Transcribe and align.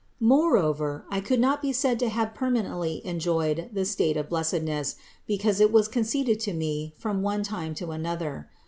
Moreover 0.19 1.05
I 1.11 1.19
could 1.21 1.39
not 1.39 1.61
be 1.61 1.71
said 1.71 1.99
to 1.99 2.09
have 2.09 2.33
permanently 2.33 3.05
enjoyed 3.05 3.69
the 3.71 3.85
state 3.85 4.17
of 4.17 4.29
blessedness, 4.29 4.95
because 5.27 5.59
it 5.59 5.71
was 5.71 5.87
conceded 5.87 6.39
to 6.39 6.53
me 6.53 6.95
from 6.97 7.21
one 7.21 7.43
time 7.43 7.75
to 7.75 7.91
another. 7.91 8.49